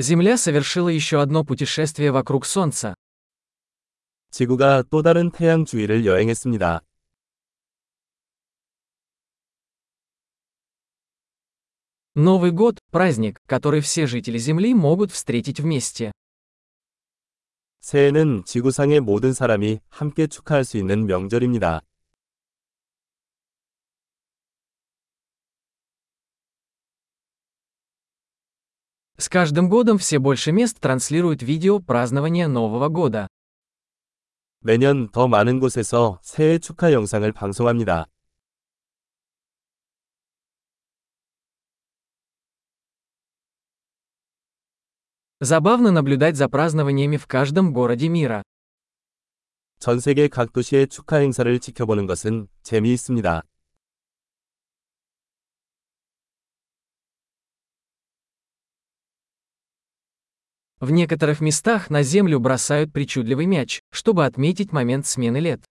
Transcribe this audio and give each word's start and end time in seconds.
Земля 0.00 0.36
совершила 0.36 0.88
еще 0.88 1.20
одно 1.20 1.42
путешествие 1.42 2.12
вокруг 2.12 2.46
Солнца. 2.46 2.94
지구가 4.30 4.84
또 4.90 5.02
다른 5.02 5.32
태양 5.32 5.64
주위를 5.64 6.06
여행했습니다. 6.06 6.82
Новый 12.14 12.52
год – 12.52 12.92
праздник, 12.92 13.40
который 13.46 13.80
все 13.80 14.06
жители 14.06 14.38
Земли 14.38 14.72
могут 14.72 15.10
встретить 15.10 15.58
вместе. 15.58 16.12
새해는 17.80 18.44
지구상의 18.44 19.00
모든 19.00 19.32
사람이 19.32 19.80
함께 19.88 20.28
축하할 20.28 20.64
수 20.64 20.76
있는 20.76 21.06
명절입니다. 21.06 21.82
С 29.17 29.29
каждым 29.29 29.69
годом 29.69 29.97
все 29.97 30.19
больше 30.19 30.51
мест 30.51 30.79
транслируют 30.79 31.43
видео 31.43 31.79
празднования 31.79 32.47
Нового 32.47 32.89
года. 32.89 33.27
매년 34.61 35.09
더 35.09 35.27
많은 35.27 35.59
곳에서 35.59 36.19
새해 36.23 36.57
축하 36.57 36.91
영상을 36.93 37.31
방송합니다. 37.33 38.07
Забавно 45.41 45.91
наблюдать 45.91 46.37
за 46.37 46.47
празднованиями 46.47 47.17
в 47.17 47.27
каждом 47.27 47.73
городе 47.73 48.07
мира. 48.07 48.43
전 49.77 49.99
세계 49.99 50.29
각 50.29 50.53
도시의 50.53 50.87
축하 50.87 51.17
행사를 51.17 51.59
지켜보는 51.59 52.05
것은 52.05 52.47
재미있습니다. 52.61 53.43
В 60.83 60.91
некоторых 60.91 61.39
местах 61.39 61.89
на 61.89 62.03
землю 62.03 62.41
бросают 62.41 62.91
причудливый 62.91 63.45
мяч, 63.45 63.79
чтобы 63.89 64.25
отметить 64.25 64.73
момент 64.73 65.07
смены 65.07 65.37
лет. 65.37 65.61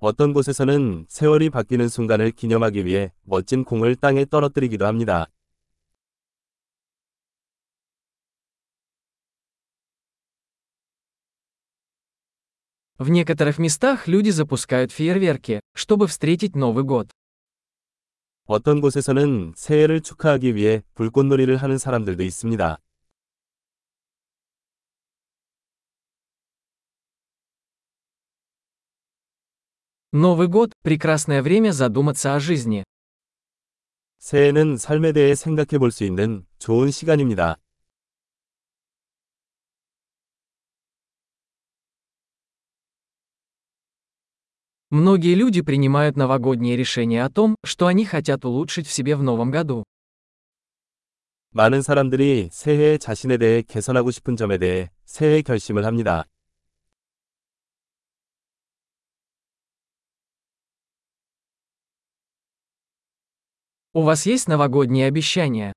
어떤 0.00 0.34
곳에서는 0.34 1.06
세월이 1.08 1.48
바뀌는 1.48 1.88
순간을 1.88 2.32
기념하기 2.32 2.84
위해 2.84 3.10
멋진 3.24 3.64
공을 3.64 3.96
땅에 3.96 4.26
떨어뜨리기도 4.26 4.84
합니다. 4.84 5.28
В 12.98 13.08
некоторых 13.08 13.58
местах 13.58 14.08
люди 14.08 14.28
запускают 14.28 14.92
фейерверки, 14.92 15.60
чтобы 15.74 16.06
встретить 16.06 16.54
Новый 16.54 16.84
год. 16.84 17.08
어떤 18.44 18.82
곳에서는 18.82 19.54
새해를 19.56 20.02
축하하기 20.02 20.54
위해 20.54 20.82
불꽃놀이를 20.94 21.56
하는 21.56 21.78
사람들도 21.78 22.22
있습니다. 22.22 22.78
Новый 30.12 30.48
год – 30.48 30.82
прекрасное 30.82 31.42
время 31.42 31.70
задуматься 31.70 32.34
о 32.34 32.40
жизни. 32.40 32.82
새해는 34.18 34.78
삶에 34.78 35.12
대해 35.12 35.34
생각해 35.34 35.78
볼 35.78 35.90
수 35.90 36.04
있는 36.04 36.46
좋은 36.58 36.90
시간입니다. 36.90 37.56
Многие 44.90 45.34
люди 45.34 45.60
принимают 45.60 46.16
новогодние 46.16 46.74
решения 46.74 47.22
о 47.22 47.28
том, 47.28 47.54
что 47.62 47.86
они 47.86 48.06
хотят 48.06 48.46
улучшить 48.46 48.86
в 48.86 48.92
себе 48.92 49.14
в 49.14 49.22
новом 49.22 49.50
году. 49.50 49.84
많은 51.50 51.82
사람들이 51.82 52.48
새해에 52.50 52.96
자신에 52.96 53.36
대해 53.36 53.62
개선하고 53.62 54.10
싶은 54.10 54.36
점에 54.36 54.56
대해 54.56 54.90
새해 55.04 55.42
결심을 55.42 55.84
합니다. 55.84 56.24
У 63.94 64.02
вас 64.02 64.26
есть 64.26 64.48
новогодние 64.48 65.06
обещания? 65.06 65.72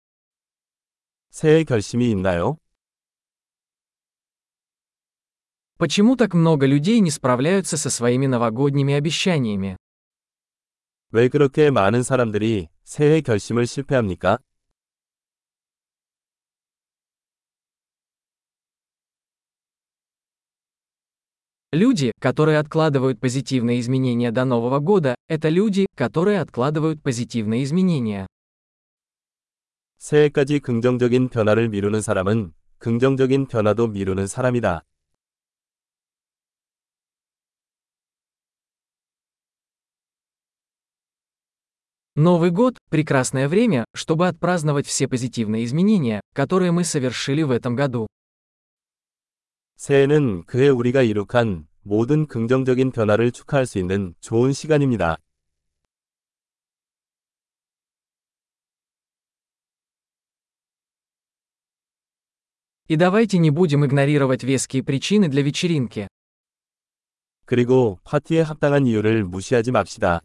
새해 1.29 1.63
결심이 1.63 2.11
있나요? 2.11 2.57
Почему 5.77 6.15
так 6.15 6.33
много 6.35 6.67
людей 6.67 6.99
не 6.99 7.09
справляются 7.09 7.77
со 7.77 7.89
своими 7.89 8.27
новогодними 8.27 8.93
обещаниями? 8.93 9.77
왜 11.11 11.27
그렇게 11.27 11.71
많은 11.71 12.03
사람들이 12.03 12.69
새해 12.83 13.21
결심을 13.21 13.65
실패합니까? 13.65 14.39
Люди, 21.73 22.11
которые 22.19 22.59
откладывают 22.59 23.21
позитивные 23.21 23.79
изменения 23.79 24.31
до 24.31 24.43
Нового 24.43 24.79
года, 24.79 25.15
это 25.29 25.47
люди, 25.47 25.85
которые 25.95 26.41
откладывают 26.41 27.01
позитивные 27.01 27.63
изменения. 27.63 28.27
새해까지 29.97 30.59
긍정적인 30.59 31.29
변화를 31.29 31.69
미루는 31.69 32.01
사람은 32.01 32.53
긍정적인 32.79 33.47
변화도 33.47 33.87
미루는 33.87 34.27
사람이다. 34.27 34.81
Новый 42.15 42.51
год – 42.51 42.89
прекрасное 42.89 43.47
время, 43.47 43.85
чтобы 43.93 44.27
отпраздновать 44.27 44.85
все 44.85 45.07
позитивные 45.07 45.63
изменения, 45.63 46.19
которые 46.33 46.71
мы 46.71 46.83
совершили 46.83 47.43
в 47.43 47.51
этом 47.51 47.75
году. 47.75 48.07
새해는 49.75 50.43
그해 50.45 50.69
우리가 50.69 51.01
이룩한 51.01 51.67
모든 51.81 52.27
긍정적인 52.27 52.91
변화를 52.91 53.31
축하할 53.31 53.65
수 53.65 53.79
있는 53.79 54.13
좋은 54.19 54.53
시간입니다. 54.53 55.17
И 62.87 62.97
давайте 62.97 63.37
не 63.37 63.49
будем 63.51 63.85
игнорировать 63.85 64.43
веские 64.43 64.83
причины 64.83 65.29
для 65.29 65.41
вечеринки. 65.43 66.07
그리고 67.45 67.99
파티에 68.03 68.41
합당한 68.41 68.85
이유를 68.85 69.23
무시하지 69.23 69.71
맙시다. 69.71 70.21